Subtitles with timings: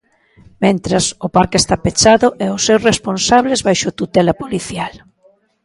[0.63, 4.93] Mentres, o parque está pechado e os seus responsables baixo tutela policial.